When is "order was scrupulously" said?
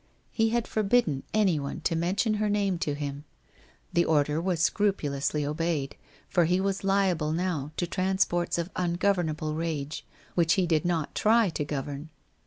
4.03-5.45